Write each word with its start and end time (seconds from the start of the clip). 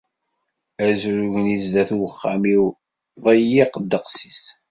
Azrug-nni 0.87 1.57
zdat 1.65 1.89
uxxam-iw 2.07 2.65
deyyiq 3.23 3.73
ddeqs-is. 3.83 4.43